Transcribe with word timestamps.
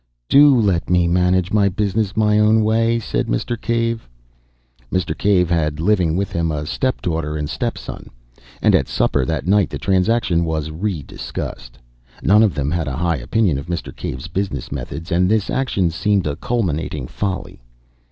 "Do 0.27 0.59
let 0.59 0.89
me 0.89 1.07
manage 1.07 1.53
my 1.53 1.69
business 1.69 2.17
my 2.17 2.39
own 2.39 2.63
way!" 2.63 2.97
said 2.97 3.27
Mr. 3.27 3.55
Cave. 3.55 4.09
Mr. 4.91 5.15
Cave 5.15 5.51
had 5.51 5.79
living 5.79 6.15
with 6.17 6.31
him 6.31 6.51
a 6.51 6.65
step 6.65 7.03
daughter 7.03 7.37
and 7.37 7.47
a 7.47 7.51
step 7.51 7.77
son, 7.77 8.07
and 8.63 8.73
at 8.73 8.87
supper 8.87 9.25
that 9.25 9.45
night 9.45 9.69
the 9.69 9.77
transaction 9.77 10.43
was 10.43 10.71
re 10.71 11.03
discussed. 11.03 11.77
None 12.23 12.41
of 12.41 12.55
them 12.55 12.71
had 12.71 12.87
a 12.87 12.97
high 12.97 13.17
opinion 13.17 13.59
of 13.59 13.67
Mr. 13.67 13.95
Cave's 13.95 14.27
business 14.27 14.71
methods, 14.71 15.11
and 15.11 15.29
this 15.29 15.51
action 15.51 15.91
seemed 15.91 16.25
a 16.25 16.35
culminating 16.35 17.05
folly. 17.05 17.61